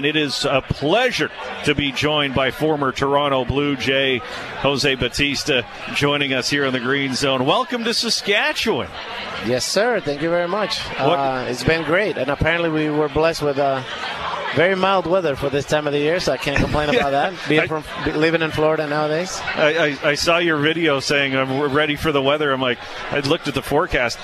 And 0.00 0.06
it 0.06 0.16
is 0.16 0.46
a 0.46 0.62
pleasure 0.62 1.30
to 1.66 1.74
be 1.74 1.92
joined 1.92 2.34
by 2.34 2.52
former 2.52 2.90
Toronto 2.90 3.44
Blue 3.44 3.76
Jay 3.76 4.22
Jose 4.60 4.94
Bautista 4.94 5.66
joining 5.92 6.32
us 6.32 6.48
here 6.48 6.64
in 6.64 6.72
the 6.72 6.80
Green 6.80 7.14
Zone. 7.14 7.44
Welcome 7.44 7.84
to 7.84 7.92
Saskatchewan. 7.92 8.88
Yes, 9.44 9.66
sir. 9.66 10.00
Thank 10.00 10.22
you 10.22 10.30
very 10.30 10.48
much. 10.48 10.80
Uh, 10.98 11.44
it's 11.50 11.64
been 11.64 11.84
great, 11.84 12.16
and 12.16 12.30
apparently 12.30 12.70
we 12.70 12.88
were 12.88 13.10
blessed 13.10 13.42
with 13.42 13.58
uh, 13.58 13.82
very 14.54 14.74
mild 14.74 15.06
weather 15.06 15.36
for 15.36 15.48
this 15.48 15.64
time 15.64 15.86
of 15.86 15.92
the 15.92 15.98
year, 15.98 16.20
so 16.20 16.32
I 16.32 16.36
can't 16.36 16.58
complain 16.58 16.88
about 16.94 17.10
that. 17.10 17.34
Being 17.48 17.68
from 17.68 17.84
living 18.14 18.42
in 18.42 18.50
Florida 18.50 18.86
nowadays. 18.86 19.40
I, 19.54 19.98
I, 20.02 20.08
I, 20.10 20.14
saw 20.14 20.38
your 20.38 20.58
video 20.58 21.00
saying 21.00 21.34
I'm 21.36 21.72
ready 21.72 21.96
for 21.96 22.12
the 22.12 22.22
weather. 22.22 22.52
I'm 22.52 22.60
like, 22.60 22.78
I 23.10 23.20
looked 23.20 23.48
at 23.48 23.54
the 23.54 23.62
forecast. 23.62 24.18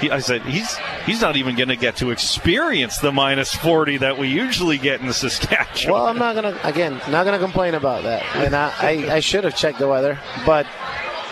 He, 0.00 0.10
I 0.10 0.18
said 0.18 0.42
he's 0.42 0.76
he's 1.06 1.20
not 1.22 1.36
even 1.36 1.56
going 1.56 1.68
to 1.68 1.76
get 1.76 1.96
to 1.96 2.10
experience 2.10 2.98
the 2.98 3.12
minus 3.12 3.54
40 3.54 3.98
that 3.98 4.18
we 4.18 4.28
usually 4.28 4.76
get 4.76 5.00
in 5.00 5.06
the 5.06 5.14
Saskatchewan. 5.14 5.94
Well, 5.94 6.06
I'm 6.06 6.18
not 6.18 6.34
gonna 6.34 6.58
again 6.64 7.00
not 7.08 7.24
gonna 7.24 7.38
complain 7.38 7.74
about 7.74 8.02
that, 8.02 8.22
and 8.36 8.54
I, 8.54 8.72
I, 8.78 9.14
I 9.14 9.20
should 9.20 9.44
have 9.44 9.56
checked 9.56 9.78
the 9.78 9.88
weather, 9.88 10.18
but 10.44 10.66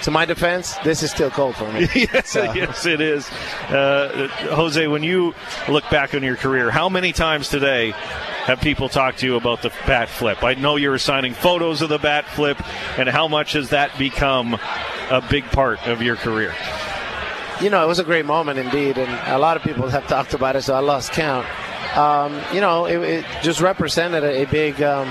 to 0.05 0.11
my 0.11 0.27
defense, 0.27 0.77
this 0.85 1.03
is 1.03 1.11
still 1.11 1.31
cold 1.31 1.57
for 1.57 1.71
me. 1.73 1.89
yes, 1.95 2.31
so. 2.31 2.53
yes, 2.53 2.85
it 2.85 3.01
is. 3.01 3.29
Uh, 3.69 4.29
Jose, 4.51 4.87
when 4.87 5.03
you 5.03 5.35
look 5.69 5.89
back 5.91 6.15
on 6.15 6.23
your 6.23 6.37
career, 6.37 6.71
how 6.71 6.91
many 6.91 7.13
times 7.13 7.49
today 7.49 7.95
have 8.45 8.61
people 8.61 8.89
talk 8.89 9.17
to 9.17 9.27
you 9.27 9.37
about 9.37 9.63
the 9.63 9.71
bat 9.87 10.09
flip? 10.09 10.43
I 10.43 10.55
know 10.55 10.77
you're 10.77 10.95
assigning 10.95 11.35
photos 11.35 11.83
of 11.83 11.89
the 11.89 11.99
bat 11.99 12.27
flip, 12.27 12.61
and 12.99 13.09
how 13.09 13.29
much 13.29 13.53
has 13.53 13.71
that 13.71 13.97
become 13.99 14.59
a 15.11 15.23
big 15.29 15.45
part 15.47 15.87
of 15.87 16.03
your 16.03 16.17
career? 16.17 16.55
you 17.61 17.71
know, 17.71 17.83
it 17.83 17.87
was 17.87 17.99
a 17.99 18.05
great 18.05 18.27
moment 18.27 18.59
indeed, 18.59 18.99
and 18.99 19.11
a 19.29 19.39
lot 19.39 19.57
of 19.57 19.63
people 19.63 19.89
have 19.89 20.07
talked 20.07 20.35
about 20.35 20.57
it, 20.57 20.63
so 20.63 20.75
I 20.75 20.81
lost 20.81 21.13
count. 21.13 21.47
Um, 21.97 22.41
you 22.53 22.61
know, 22.61 22.87
it, 22.87 22.99
it, 22.99 23.25
just 23.43 23.61
represented 23.61 24.25
a, 24.25 24.43
a 24.43 24.47
big, 24.47 24.83
um, 24.83 25.11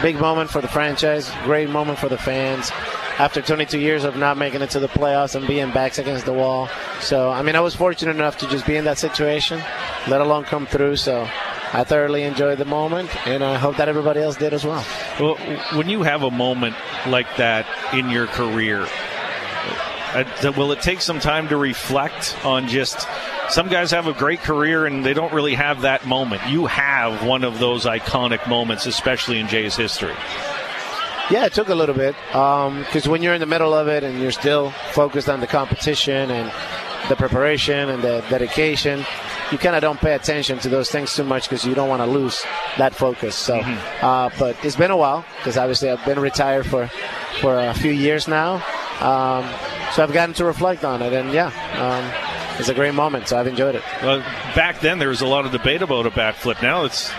big 0.00 0.18
moment 0.18 0.50
for 0.50 0.60
the 0.60 0.68
franchise, 0.68 1.30
great 1.44 1.68
moment 1.68 1.98
for 1.98 2.08
the 2.08 2.18
fans. 2.18 2.70
After 3.18 3.40
22 3.40 3.78
years 3.78 4.04
of 4.04 4.16
not 4.16 4.36
making 4.36 4.60
it 4.60 4.70
to 4.70 4.80
the 4.80 4.88
playoffs 4.88 5.34
and 5.34 5.46
being 5.46 5.70
backs 5.70 5.98
against 5.98 6.26
the 6.26 6.34
wall, 6.34 6.68
so 7.00 7.30
I 7.30 7.42
mean, 7.42 7.56
I 7.56 7.60
was 7.60 7.74
fortunate 7.74 8.14
enough 8.14 8.36
to 8.38 8.48
just 8.48 8.66
be 8.66 8.76
in 8.76 8.84
that 8.84 8.98
situation, 8.98 9.62
let 10.06 10.20
alone 10.20 10.44
come 10.44 10.66
through. 10.66 10.96
So 10.96 11.26
I 11.72 11.84
thoroughly 11.84 12.22
enjoyed 12.22 12.58
the 12.58 12.64
moment, 12.64 13.14
and 13.26 13.42
I 13.42 13.56
hope 13.56 13.76
that 13.76 13.88
everybody 13.88 14.20
else 14.20 14.36
did 14.36 14.52
as 14.52 14.64
well. 14.64 14.84
Well, 15.20 15.34
when 15.76 15.88
you 15.88 16.02
have 16.02 16.22
a 16.22 16.30
moment 16.30 16.76
like 17.06 17.36
that 17.36 17.66
in 17.92 18.10
your 18.10 18.26
career, 18.26 18.86
uh, 20.14 20.52
will 20.56 20.72
it 20.72 20.80
take 20.80 21.00
some 21.00 21.18
time 21.18 21.48
to 21.48 21.56
reflect 21.56 22.36
on 22.44 22.68
just 22.68 23.06
some 23.50 23.68
guys 23.68 23.90
have 23.92 24.06
a 24.06 24.12
great 24.12 24.40
career 24.40 24.86
and 24.86 25.04
they 25.04 25.14
don't 25.14 25.32
really 25.32 25.54
have 25.54 25.82
that 25.82 26.06
moment. 26.06 26.42
You 26.48 26.66
have 26.66 27.24
one 27.24 27.44
of 27.44 27.58
those 27.58 27.84
iconic 27.84 28.48
moments, 28.48 28.86
especially 28.86 29.38
in 29.38 29.46
Jay's 29.46 29.76
history. 29.76 30.14
Yeah, 31.30 31.46
it 31.46 31.52
took 31.52 31.68
a 31.68 31.74
little 31.74 31.94
bit 31.94 32.14
because 32.28 33.06
um, 33.06 33.10
when 33.10 33.22
you're 33.22 33.34
in 33.34 33.40
the 33.40 33.46
middle 33.46 33.74
of 33.74 33.88
it 33.88 34.04
and 34.04 34.20
you're 34.20 34.32
still 34.32 34.70
focused 34.92 35.28
on 35.28 35.40
the 35.40 35.46
competition 35.46 36.30
and 36.30 36.52
the 37.08 37.16
preparation 37.16 37.88
and 37.88 38.02
the 38.02 38.24
dedication, 38.30 39.04
you 39.52 39.58
kind 39.58 39.76
of 39.76 39.82
don't 39.82 40.00
pay 40.00 40.14
attention 40.14 40.58
to 40.60 40.68
those 40.68 40.90
things 40.90 41.14
too 41.14 41.24
much 41.24 41.48
because 41.48 41.64
you 41.64 41.74
don't 41.74 41.88
want 41.88 42.02
to 42.02 42.06
lose 42.06 42.44
that 42.78 42.94
focus. 42.94 43.34
So, 43.34 43.58
mm-hmm. 43.58 44.04
uh, 44.04 44.30
but 44.38 44.56
it's 44.64 44.76
been 44.76 44.90
a 44.90 44.96
while 44.96 45.24
because 45.38 45.56
obviously 45.56 45.90
I've 45.90 46.04
been 46.04 46.18
retired 46.18 46.66
for 46.66 46.88
for 47.40 47.58
a 47.58 47.74
few 47.74 47.92
years 47.92 48.28
now. 48.28 48.54
Um, 49.00 49.48
so 49.92 50.02
I've 50.02 50.12
gotten 50.12 50.34
to 50.34 50.44
reflect 50.44 50.84
on 50.84 51.02
it, 51.02 51.12
and 51.12 51.32
yeah, 51.32 51.52
um, 51.78 52.58
it's 52.58 52.68
a 52.68 52.74
great 52.74 52.94
moment. 52.94 53.28
So 53.28 53.38
I've 53.38 53.46
enjoyed 53.46 53.74
it. 53.74 53.82
Well, 54.02 54.20
back 54.54 54.80
then 54.80 54.98
there 54.98 55.08
was 55.08 55.20
a 55.20 55.26
lot 55.26 55.46
of 55.46 55.52
debate 55.52 55.82
about 55.82 56.06
a 56.06 56.10
bat 56.10 56.34
flip. 56.36 56.62
Now 56.62 56.84
it's 56.84 57.12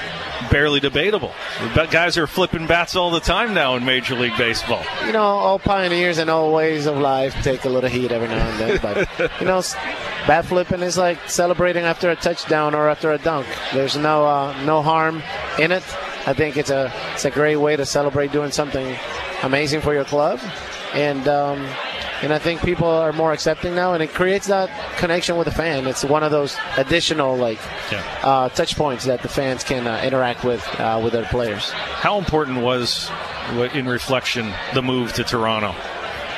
barely 0.52 0.80
debatable. 0.80 1.34
But 1.76 1.92
guys 1.92 2.18
are 2.18 2.28
flipping 2.28 2.68
bats 2.68 2.96
all 2.96 3.12
the 3.12 3.20
time 3.20 3.54
now 3.54 3.76
in 3.76 3.86
Major 3.86 4.16
League 4.16 4.38
Baseball. 4.38 4.84
You 5.06 5.12
know, 5.12 5.22
all 5.22 5.60
pioneers 5.60 6.18
and 6.18 6.30
all 6.30 6.54
ways 6.54 6.86
of 6.86 6.98
life 6.98 7.34
take 7.44 7.66
a 7.66 7.70
little 7.70 7.90
heat 7.90 8.12
every 8.12 8.28
now 8.28 8.48
and 8.48 8.60
then. 8.60 8.80
But 8.82 9.32
you 9.40 9.46
know, 9.46 9.62
bat 10.28 10.46
flipping 10.46 10.82
is 10.82 10.98
like 10.98 11.30
celebrating 11.30 11.86
after 11.86 12.12
a 12.12 12.16
touchdown 12.16 12.76
or 12.76 12.90
after 12.90 13.12
a 13.12 13.18
dunk. 13.18 13.48
There's 13.74 13.98
no 13.98 14.26
uh, 14.26 14.64
no 14.66 14.82
harm 14.82 15.24
in 15.58 15.72
it. 15.72 15.84
I 16.28 16.34
think 16.34 16.58
it's 16.58 16.70
a 16.70 16.92
it's 17.14 17.26
a 17.26 17.32
great 17.32 17.56
way 17.56 17.76
to 17.78 17.86
celebrate 17.86 18.32
doing 18.32 18.52
something 18.52 18.96
amazing 19.44 19.82
for 19.82 19.94
your 19.94 20.04
club, 20.04 20.40
and 20.94 21.28
um, 21.28 21.66
and 22.22 22.34
I 22.34 22.40
think 22.40 22.62
people 22.62 22.88
are 22.88 23.14
more 23.14 23.32
accepting 23.32 23.76
now, 23.76 23.94
and 23.94 24.04
it 24.04 24.14
creates 24.14 24.48
that 24.48 24.70
connection 24.98 25.38
with 25.38 25.46
the 25.46 25.54
fan. 25.54 25.88
It's 25.88 26.04
one 26.04 26.24
of 26.24 26.32
those 26.32 26.58
additional 26.76 27.38
like 27.38 27.60
yeah. 27.92 28.04
uh, 28.24 28.50
touch 28.50 28.76
points 28.76 29.06
that 29.06 29.22
the 29.22 29.30
fans 29.30 29.64
can 29.64 29.88
uh, 29.88 30.02
interact 30.04 30.44
with 30.44 30.66
uh, 30.80 31.00
with 31.02 31.14
their 31.14 31.26
players. 31.26 31.70
How 31.70 32.18
important 32.18 32.62
was, 32.62 33.10
in 33.74 33.88
reflection, 33.88 34.52
the 34.74 34.82
move 34.82 35.14
to 35.14 35.24
Toronto? 35.24 35.74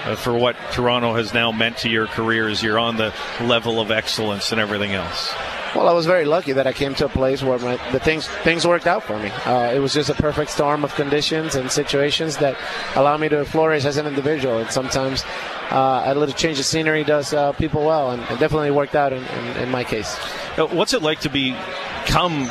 Uh, 0.06 0.16
for 0.16 0.34
what 0.34 0.56
Toronto 0.72 1.14
has 1.14 1.34
now 1.34 1.52
meant 1.52 1.78
to 1.78 1.90
your 1.90 2.08
career 2.08 2.48
as 2.48 2.64
you're 2.64 2.80
on 2.80 2.96
the 2.96 3.14
level 3.42 3.82
of 3.82 3.92
excellence 3.92 4.52
and 4.52 4.62
everything 4.62 4.94
else? 4.94 5.34
Well, 5.76 5.88
I 5.88 5.94
was 5.94 6.08
very 6.08 6.26
lucky 6.26 6.54
that 6.54 6.66
I 6.66 6.74
came 6.74 6.96
to 6.96 7.06
a 7.06 7.10
place 7.10 7.44
where 7.44 7.60
my, 7.60 7.78
the 7.92 8.00
things 8.00 8.28
things 8.44 8.66
worked 8.66 8.88
out 8.88 9.04
for 9.04 9.20
me. 9.20 9.30
Uh, 9.46 9.72
it 9.72 9.80
was 9.80 9.94
just 9.94 10.09
a 10.09 10.16
perfect 10.16 10.50
storm 10.52 10.84
of 10.84 10.96
conditions 10.96 11.54
and 11.54 11.70
situations 11.70 12.38
that 12.38 12.58
allow 12.96 13.18
me 13.18 13.30
to 13.30 13.46
flourish 13.46 13.86
as 13.86 13.98
an 13.98 14.08
individual. 14.08 14.58
And 14.58 14.72
sometimes 14.72 15.24
uh, 15.70 16.04
a 16.06 16.16
little 16.16 16.34
change 16.34 16.59
of 16.59 16.66
scenery 16.66 17.04
does 17.04 17.34
uh, 17.34 17.52
people 17.54 17.86
well, 17.86 18.12
and, 18.12 18.22
it 18.24 18.40
definitely 18.40 18.72
worked 18.72 18.96
out 18.96 19.14
in, 19.14 19.24
in, 19.24 19.58
in 19.58 19.70
my 19.70 19.84
case. 19.84 20.18
Uh, 20.58 20.66
what's 20.68 20.94
it 20.94 21.04
like 21.04 21.20
to 21.20 21.30
become 21.30 22.50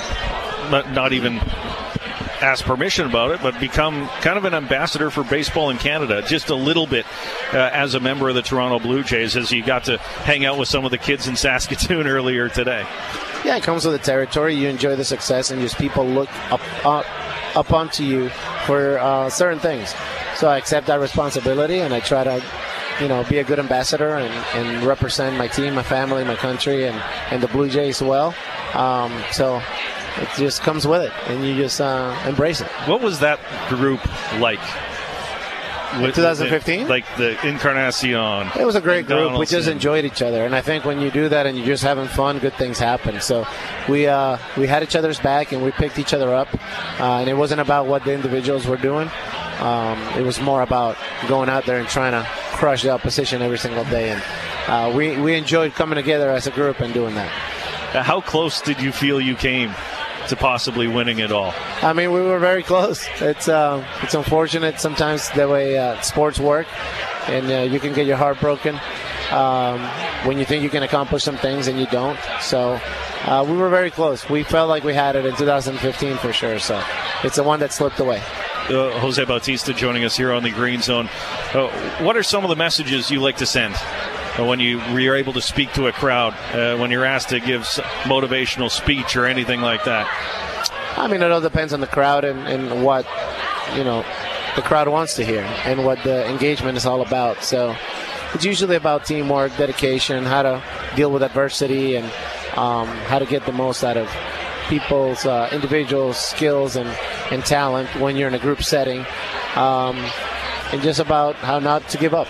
not, 0.71 0.93
not 0.93 1.13
even 1.13 1.41
ask 2.41 2.65
permission 2.65 3.07
about 3.07 3.31
it, 3.33 3.41
but 3.43 3.59
become 3.61 4.09
kind 4.21 4.39
of 4.39 4.45
an 4.45 4.55
ambassador 4.55 5.11
for 5.11 5.25
baseball 5.25 5.71
in 5.71 5.79
Canada 5.79 6.23
just 6.23 6.51
a 6.51 6.55
little 6.55 6.87
bit 6.87 7.07
uh, 7.53 7.59
as 7.73 7.95
a 7.95 8.01
member 8.01 8.29
of 8.29 8.35
the 8.35 8.43
Toronto 8.43 8.79
Blue 8.79 9.03
Jays 9.03 9.37
as 9.37 9.53
you 9.53 9.65
got 9.65 9.85
to 9.85 9.99
hang 9.99 10.45
out 10.45 10.59
with 10.59 10.69
some 10.69 10.85
of 10.85 10.91
the 10.91 10.99
kids 10.99 11.27
in 11.29 11.37
Saskatoon 11.49 12.07
earlier 12.07 12.49
today. 12.49 12.87
Yeah, 13.45 13.57
it 13.57 13.63
comes 13.63 13.85
with 13.85 13.95
the 13.95 14.05
territory. 14.05 14.55
You 14.55 14.69
enjoy 14.69 14.97
the 14.97 15.05
success, 15.05 15.51
and 15.51 15.61
just 15.61 15.79
people 15.79 16.07
look 16.07 16.29
up, 16.53 16.61
up, 16.85 17.07
up 17.57 17.73
onto 17.73 18.03
you 18.03 18.29
for 18.67 18.99
uh, 18.99 19.31
certain 19.31 19.61
things. 19.61 19.95
So 20.37 20.49
I 20.49 20.59
accept 20.59 20.89
that 20.89 21.01
responsibility, 21.01 21.81
and 21.81 21.95
I 21.95 22.01
try 22.01 22.25
to 22.25 22.43
you 23.01 23.09
know, 23.09 23.25
be 23.25 23.39
a 23.39 23.45
good 23.45 23.59
ambassador 23.59 24.17
and, 24.17 24.33
and 24.57 24.85
represent 24.85 25.37
my 25.37 25.47
team, 25.47 25.75
my 25.75 25.83
family, 25.83 26.25
my 26.25 26.35
country, 26.35 26.87
and, 26.87 27.01
and 27.31 27.43
the 27.43 27.49
Blue 27.49 27.69
Jays 27.69 28.03
well. 28.03 28.35
Um, 28.75 29.23
so 29.31 29.63
it 30.21 30.29
just 30.37 30.63
comes 30.63 30.87
with 30.87 31.03
it, 31.03 31.13
and 31.27 31.45
you 31.45 31.57
just 31.57 31.81
uh, 31.81 32.17
embrace 32.27 32.61
it. 32.61 32.69
What 32.87 33.01
was 33.01 33.21
that 33.21 33.39
group 33.69 34.05
like? 34.41 34.61
With, 36.03 36.15
2015, 36.17 36.87
like 36.87 37.07
the 37.17 37.31
Encarnacion. 37.49 38.51
It 38.61 38.67
was 38.67 38.75
a 38.75 38.81
great 38.81 39.07
group. 39.07 39.39
We 39.39 39.47
just 39.47 39.69
enjoyed 39.69 40.05
each 40.05 40.21
other, 40.21 40.45
and 40.45 40.55
I 40.55 40.61
think 40.61 40.85
when 40.85 41.01
you 41.01 41.11
do 41.11 41.31
that 41.31 41.47
and 41.47 41.57
you're 41.57 41.67
just 41.67 41.83
having 41.83 42.07
fun, 42.07 42.41
good 42.41 42.53
things 42.55 42.79
happen. 42.79 43.23
So 43.23 43.47
we 43.89 44.07
uh, 44.07 44.37
we 44.59 44.67
had 44.67 44.83
each 44.83 44.97
other's 44.97 45.19
back, 45.19 45.53
and 45.53 45.65
we 45.65 45.71
picked 45.71 45.99
each 45.99 46.13
other 46.13 46.35
up. 46.35 46.49
Uh, 47.01 47.21
and 47.21 47.31
it 47.31 47.35
wasn't 47.39 47.63
about 47.63 47.87
what 47.87 48.05
the 48.05 48.13
individuals 48.13 48.67
were 48.67 48.77
doing. 48.77 49.11
Um, 49.61 49.99
it 50.17 50.23
was 50.23 50.41
more 50.41 50.63
about 50.63 50.97
going 51.27 51.49
out 51.49 51.65
there 51.65 51.79
and 51.79 51.89
trying 51.89 52.13
to 52.13 52.29
crush 52.53 52.83
the 52.83 52.91
opposition 52.91 53.43
every 53.43 53.59
single 53.59 53.85
day. 53.85 54.11
And 54.11 54.23
uh, 54.69 54.95
we, 54.95 55.19
we 55.21 55.35
enjoyed 55.35 55.75
coming 55.75 55.97
together 55.97 56.31
as 56.31 56.47
a 56.47 56.51
group 56.51 56.81
and 56.81 56.93
doing 56.93 57.15
that. 57.15 57.29
How 58.05 58.21
close 58.21 58.61
did 58.61 58.81
you 58.81 58.93
feel 58.93 59.21
you 59.21 59.35
came 59.35 59.75
to 60.29 60.37
possibly 60.37 60.87
winning 60.87 61.19
it 61.19 61.33
all? 61.33 61.55
I 61.83 61.93
mean, 61.93 62.13
we 62.13 62.21
were 62.21 62.39
very 62.39 62.63
close. 62.63 63.07
It's 63.21 63.49
uh, 63.49 63.85
it's 64.03 64.15
unfortunate 64.15 64.81
sometimes 64.81 65.29
the 65.31 65.49
way 65.49 65.79
uh, 65.79 66.01
sports 66.01 66.39
work, 66.39 66.67
and 67.27 67.51
uh, 67.51 67.73
you 67.73 67.81
can 67.81 67.93
get 67.93 68.07
your 68.07 68.17
heart 68.17 68.41
broken 68.41 68.81
um, 69.31 69.81
when 70.27 70.39
you 70.39 70.45
think 70.45 70.63
you 70.63 70.71
can 70.71 70.83
accomplish 70.83 71.25
some 71.25 71.37
things 71.37 71.69
and 71.69 71.79
you 71.79 71.87
don't. 71.87 72.19
So 72.41 72.81
uh, 73.25 73.45
we 73.49 73.57
were 73.57 73.71
very 73.71 73.91
close. 73.91 74.29
We 74.29 74.43
felt 74.43 74.69
like 74.69 74.85
we 74.85 74.95
had 74.95 75.17
it 75.17 75.27
in 75.27 75.37
2015 75.37 76.17
for 76.17 76.33
sure. 76.33 76.59
So 76.59 76.83
it's 77.25 77.37
the 77.37 77.43
one 77.43 77.61
that 77.61 77.73
slipped 77.73 78.01
away 78.01 78.23
uh, 78.71 78.99
Jose 78.99 79.25
Bautista 79.25 79.73
joining 79.73 80.05
us 80.05 80.17
here 80.17 80.33
on 80.33 80.43
the 80.43 80.51
Green 80.51 80.83
Zone. 80.83 81.09
Uh, 81.55 81.69
what 82.03 82.17
are 82.17 82.23
some 82.23 82.45
of 82.45 82.51
the 82.51 82.57
messages 82.57 83.11
you 83.11 83.21
like 83.21 83.37
to 83.39 83.47
send 83.47 83.75
when 84.47 84.61
you 84.61 84.81
you're 84.97 85.17
able 85.17 85.33
to 85.33 85.41
speak 85.41 85.73
to 85.75 85.87
a 85.87 85.93
crowd, 85.93 86.35
uh, 86.55 86.77
when 86.77 86.91
you're 86.91 87.05
asked 87.05 87.31
to 87.31 87.41
give 87.41 87.63
motivational 88.05 88.71
speech 88.71 89.17
or 89.17 89.27
anything 89.27 89.61
like 89.61 89.85
that? 89.85 90.07
I 90.97 91.07
mean, 91.07 91.23
it 91.23 91.31
all 91.31 91.41
depends 91.41 91.73
on 91.73 91.81
the 91.81 91.87
crowd 91.87 92.25
and, 92.25 92.41
and 92.47 92.85
what 92.85 93.07
you 93.77 93.85
know 93.85 94.05
the 94.57 94.63
crowd 94.63 94.89
wants 94.89 95.15
to 95.15 95.25
hear 95.25 95.43
and 95.65 95.85
what 95.85 96.03
the 96.03 96.29
engagement 96.29 96.77
is 96.77 96.87
all 96.87 97.03
about. 97.03 97.43
So 97.43 97.77
it's 98.35 98.45
usually 98.45 98.77
about 98.77 99.05
teamwork, 99.05 99.57
dedication, 99.57 100.25
how 100.25 100.43
to 100.43 100.63
deal 100.97 101.11
with 101.11 101.23
adversity, 101.23 101.97
and 101.97 102.07
um, 102.57 102.89
how 103.07 103.19
to 103.19 103.27
get 103.27 103.47
the 103.47 103.53
most 103.53 103.85
out 103.85 103.97
of 103.97 104.11
people's 104.69 105.25
uh, 105.25 105.49
individual 105.53 106.13
skills 106.13 106.77
and, 106.77 106.89
and 107.31 107.45
talent 107.45 107.89
when 108.01 108.17
you're 108.17 108.29
in 108.29 108.35
a 108.35 108.39
group 108.39 108.63
setting, 108.63 109.01
um, 109.57 109.97
and 110.73 110.83
just 110.83 111.01
about 111.01 111.35
how 111.37 111.59
not 111.59 111.89
to 111.89 111.99
give 111.99 112.15
up. 112.15 112.29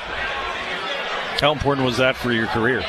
How 1.40 1.52
important 1.52 1.86
was 1.86 1.98
that 1.98 2.16
for 2.16 2.32
your 2.32 2.48
career? 2.48 2.84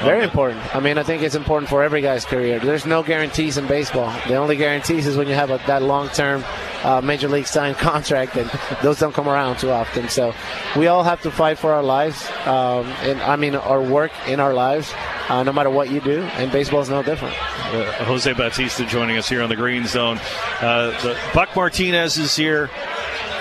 Very 0.00 0.22
important. 0.22 0.74
I 0.74 0.80
mean, 0.80 0.96
I 0.96 1.02
think 1.02 1.22
it's 1.22 1.34
important 1.34 1.68
for 1.68 1.82
every 1.82 2.00
guy's 2.00 2.24
career. 2.24 2.60
There's 2.60 2.86
no 2.86 3.02
guarantees 3.02 3.58
in 3.58 3.66
baseball. 3.66 4.14
The 4.28 4.36
only 4.36 4.54
guarantees 4.54 5.08
is 5.08 5.16
when 5.16 5.26
you 5.26 5.34
have 5.34 5.50
a, 5.50 5.60
that 5.66 5.82
long-term 5.82 6.44
uh, 6.84 7.00
major 7.00 7.28
league 7.28 7.48
signed 7.48 7.76
contract, 7.78 8.36
and 8.36 8.48
those 8.80 9.00
don't 9.00 9.12
come 9.12 9.28
around 9.28 9.58
too 9.58 9.70
often. 9.70 10.08
So 10.08 10.34
we 10.76 10.86
all 10.86 11.02
have 11.02 11.20
to 11.22 11.32
fight 11.32 11.58
for 11.58 11.72
our 11.72 11.82
lives, 11.82 12.24
um, 12.46 12.86
and 13.02 13.20
I 13.20 13.34
mean, 13.34 13.56
our 13.56 13.82
work 13.82 14.12
in 14.28 14.38
our 14.38 14.54
lives, 14.54 14.94
uh, 15.28 15.42
no 15.42 15.52
matter 15.52 15.70
what 15.70 15.90
you 15.90 16.00
do. 16.00 16.22
And 16.22 16.52
baseball 16.52 16.80
is 16.80 16.88
no 16.88 17.02
different. 17.02 17.34
Uh, 17.74 17.92
Jose 18.04 18.32
Bautista 18.34 18.86
joining 18.86 19.18
us 19.18 19.28
here 19.28 19.42
on 19.42 19.48
the 19.48 19.56
Green 19.56 19.84
Zone. 19.86 20.20
Uh, 20.60 20.90
the, 21.02 21.18
Buck 21.34 21.54
Martinez 21.56 22.18
is 22.18 22.36
here. 22.36 22.70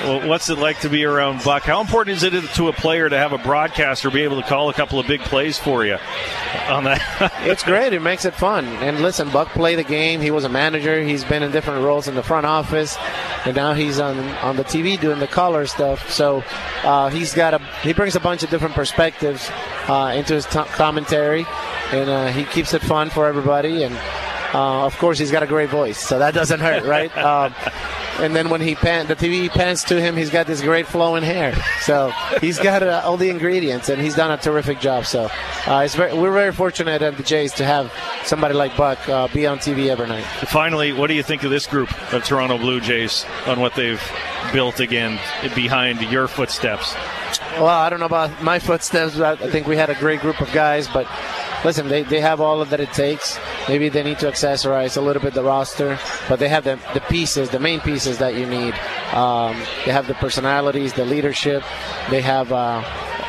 Well, 0.04 0.30
what's 0.30 0.50
it 0.50 0.58
like 0.58 0.80
to 0.82 0.90
be 0.90 1.06
around 1.06 1.44
Buck? 1.44 1.64
How 1.64 1.82
important 1.82 2.18
is 2.18 2.24
it 2.24 2.32
to 2.56 2.68
a 2.68 2.74
player 2.74 3.10
to 3.10 3.18
have 3.18 3.34
a 3.34 3.38
broadcaster 3.38 4.10
be 4.10 4.22
able 4.22 4.42
to 4.42 4.48
call 4.48 4.70
a 4.70 4.74
couple 4.74 5.00
of 5.00 5.08
big 5.08 5.22
plays 5.22 5.58
for 5.58 5.86
you 5.86 5.98
on 6.70 6.84
that? 6.84 7.02
it's 7.42 7.64
great. 7.64 7.94
It 7.94 8.02
makes 8.02 8.24
it 8.24 8.36
fun. 8.36 8.66
And 8.66 9.02
listen, 9.02 9.30
Buck 9.30 9.50
played 9.50 9.80
the 9.80 9.84
game. 9.84 10.22
He 10.22 10.32
was 10.32 10.44
a 10.44 10.50
manager. 10.50 11.02
He's 11.04 11.24
been 11.24 11.44
in 11.44 11.52
different 11.52 11.84
roles 11.84 12.08
in 12.08 12.16
the 12.16 12.24
front 12.24 12.46
office, 12.46 12.96
and 13.46 13.56
now 13.56 13.74
he's 13.74 14.00
on 14.00 14.18
on 14.38 14.56
the 14.56 14.64
TV 14.64 15.00
doing 15.00 15.20
the 15.20 15.28
color 15.28 15.66
stuff. 15.66 16.10
So 16.12 16.44
uh, 16.84 17.10
he's 17.10 17.34
got 17.34 17.54
a 17.56 17.60
he 17.82 17.94
brings 17.94 18.16
a 18.16 18.20
bunch 18.20 18.44
of 18.44 18.50
different 18.50 18.76
perspectives 18.76 19.50
uh, 19.88 20.14
into 20.16 20.36
his 20.36 20.46
t- 20.46 20.64
commentary, 20.76 21.46
and 21.92 22.10
uh, 22.10 22.28
he 22.28 22.44
keeps 22.46 22.74
it 22.74 22.82
fun 22.82 23.10
for 23.10 23.26
everybody. 23.26 23.84
And 23.84 23.96
uh, 24.54 24.86
of 24.86 24.98
course, 25.00 25.18
he's 25.18 25.32
got 25.32 25.44
a 25.44 25.48
great 25.48 25.70
voice, 25.70 25.98
so 25.98 26.20
that 26.20 26.34
doesn't 26.34 26.60
hurt, 26.60 26.86
right? 26.86 27.16
Um, 27.18 27.54
and 28.20 28.36
then 28.36 28.50
when 28.50 28.62
he 28.62 28.76
pan, 28.76 29.08
the 29.08 29.16
TV 29.16 29.50
pans 29.50 29.84
to 29.86 30.02
him, 30.02 30.16
he's 30.16 30.30
got 30.30 30.48
this 30.48 30.62
great 30.62 30.88
flowing 30.88 31.24
hair. 31.24 31.56
So 31.82 32.12
he's 32.42 32.60
got 32.60 32.84
uh, 32.84 33.02
all 33.04 33.18
the 33.18 33.30
ingredients, 33.30 33.90
and 33.90 34.02
he's 34.02 34.16
done 34.16 34.32
a 34.32 34.38
terrific 34.38 34.80
job. 34.80 35.06
So 35.06 35.30
uh, 35.66 35.88
very, 35.92 36.14
we're 36.14 36.34
very 36.34 36.52
fortunate 36.52 37.02
at 37.02 37.18
the 37.18 37.24
Jays 37.24 37.54
to 37.54 37.66
have 37.66 37.92
somebody 38.24 38.54
like 38.54 38.76
Buck 38.76 39.08
uh, 39.08 39.28
be 39.30 39.46
on 39.46 39.60
TV 39.60 39.90
every 39.90 40.08
night. 40.08 40.24
Finally, 40.48 40.94
what 40.94 41.08
do 41.08 41.14
you 41.14 41.24
think 41.24 41.44
of 41.44 41.52
this 41.52 41.68
group 41.68 41.90
of 42.14 42.24
Toronto 42.24 42.58
Blue 42.58 42.80
Jays 42.80 43.26
on 43.46 43.60
what 43.60 43.76
they've 43.76 44.02
built 44.52 44.80
again 44.80 45.20
behind 45.56 46.02
your 46.04 46.28
footsteps? 46.28 46.96
Well, 47.54 47.68
I 47.68 47.90
don't 47.90 48.00
know 48.00 48.06
about 48.06 48.42
my 48.42 48.60
footsteps, 48.60 49.18
but 49.18 49.42
I 49.42 49.50
think 49.50 49.68
we 49.68 49.76
had 49.76 49.90
a 49.90 49.96
great 49.96 50.22
group 50.22 50.42
of 50.42 50.52
guys, 50.54 50.88
but 50.88 51.08
listen, 51.64 51.88
they, 51.88 52.04
they 52.04 52.22
have 52.22 52.40
all 52.40 52.62
of 52.62 52.70
that 52.70 52.80
it 52.80 52.92
takes. 52.94 53.38
Maybe 53.68 53.90
they 53.90 54.04
need 54.04 54.20
to 54.20 54.28
accessorize 54.28 54.96
a 54.98 55.02
little 55.02 55.22
bit 55.22 55.34
the 55.34 55.44
roster, 55.44 56.00
but 56.30 56.40
they 56.40 56.48
have 56.48 56.64
the, 56.64 56.80
the 56.94 57.02
pieces, 57.02 57.50
the 57.50 57.60
main 57.60 57.82
pieces 57.82 58.18
that 58.20 58.36
you 58.36 58.46
need. 58.46 58.74
Um, 59.14 59.56
they 59.86 59.92
have 59.92 60.08
the 60.08 60.14
personalities, 60.16 60.94
the 60.94 61.06
leadership, 61.06 61.64
they 62.10 62.22
have 62.22 62.52
uh, 62.52 62.82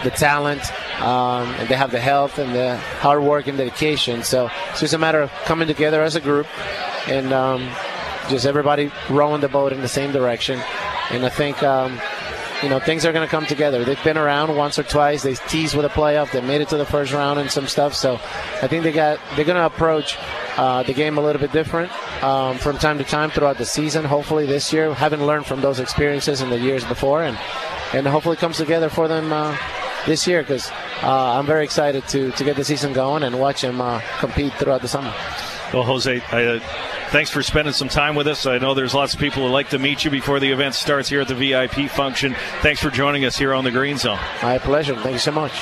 the 0.05 0.11
talent, 0.11 0.62
um, 1.00 1.49
and 1.58 1.69
they 1.69 1.75
have 1.75 1.90
the 1.90 2.00
health 2.00 2.38
and 2.38 2.55
the 2.55 2.76
hard 3.00 3.23
work 3.23 3.46
and 3.46 3.58
dedication. 3.58 4.23
So 4.23 4.49
it's 4.70 4.81
just 4.81 4.94
a 4.94 4.99
matter 4.99 5.20
of 5.20 5.31
coming 5.44 5.67
together 5.67 6.02
as 6.02 6.14
a 6.14 6.20
group 6.20 6.46
and 7.08 7.32
um, 7.32 7.69
just 8.29 8.46
everybody 8.46 8.93
rowing 9.11 9.40
the 9.40 9.49
boat 9.49 9.73
in 9.73 9.81
the 9.81 9.88
same 9.88 10.12
direction. 10.12 10.61
And 11.11 11.25
I 11.25 11.31
think 11.31 11.62
um, 11.62 11.99
you 12.62 12.69
know 12.69 12.81
things 12.81 13.05
are 13.06 13.12
going 13.12 13.26
to 13.26 13.31
come 13.31 13.46
together. 13.46 13.84
They've 13.84 14.02
been 14.02 14.19
around 14.19 14.56
once 14.56 14.78
or 14.78 14.82
twice. 14.82 15.22
They 15.22 15.34
teased 15.34 15.76
with 15.76 15.87
a 15.87 15.88
playoff. 15.88 16.32
They 16.32 16.40
made 16.40 16.60
it 16.60 16.69
to 16.70 16.76
the 16.76 16.87
first 16.87 17.12
round 17.12 17.38
and 17.38 17.50
some 17.50 17.66
stuff. 17.66 17.94
So 17.94 18.14
I 18.14 18.66
think 18.66 18.82
they 18.82 18.93
got 18.93 19.20
they're 19.37 19.44
going 19.44 19.56
to 19.56 19.66
approach 19.66 20.16
uh, 20.56 20.82
the 20.82 20.93
game 20.93 21.19
a 21.19 21.20
little 21.20 21.40
bit 21.40 21.52
different 21.52 21.93
um, 22.22 22.58
from 22.58 22.78
time 22.78 22.99
to 22.99 23.05
time 23.05 23.31
throughout 23.31 23.58
the 23.58 23.64
season. 23.64 24.05
Hopefully 24.05 24.46
this 24.46 24.72
year, 24.72 24.93
having 24.93 25.22
learned 25.22 25.46
from 25.46 25.60
those 25.60 25.78
experiences 25.78 26.40
in 26.40 26.50
the 26.50 26.58
years 26.58 26.84
before, 26.84 27.22
and 27.22 27.38
and 27.94 28.06
hopefully 28.06 28.34
it 28.34 28.40
comes 28.40 28.56
together 28.56 28.88
for 28.88 29.08
them 29.08 29.32
uh, 29.32 29.56
this 30.06 30.26
year 30.26 30.43
because 30.43 30.70
uh, 31.02 31.38
I'm 31.38 31.46
very 31.46 31.64
excited 31.64 32.06
to 32.08 32.32
to 32.32 32.44
get 32.44 32.56
the 32.56 32.64
season 32.64 32.93
going 32.93 33.22
and 33.22 33.38
watch 33.38 33.62
them 33.62 33.81
uh, 33.81 34.00
compete 34.19 34.52
throughout 34.54 34.82
the 34.82 34.88
summer. 34.88 35.14
Well, 35.73 35.82
Jose, 35.82 36.23
I, 36.32 36.44
uh, 36.44 36.61
thanks 37.11 37.31
for 37.31 37.43
spending 37.43 37.75
some 37.75 37.88
time 37.88 38.15
with 38.15 38.26
us. 38.26 38.47
I 38.47 38.59
know 38.59 38.75
there's 38.75 38.94
lots 38.94 39.15
of 39.15 39.20
people 39.20 39.47
who 39.47 39.53
like 39.53 39.69
to 39.70 39.79
meet 39.79 40.05
you 40.05 40.11
before 40.11 40.41
the 40.41 40.50
event 40.50 40.75
starts 40.75 41.09
here 41.09 41.20
at 41.20 41.29
the 41.29 41.35
VIP 41.35 41.91
function. 41.91 42.35
Thanks 42.62 42.81
for 42.81 42.91
joining 42.91 43.25
us 43.25 43.37
here 43.37 43.53
on 43.53 43.65
the 43.65 43.70
Green 43.70 43.99
Zone. 43.99 44.19
My 44.43 44.59
pleasure. 44.59 44.97
Thank 44.97 45.12
you 45.12 45.19
so 45.19 45.32
much. 45.32 45.53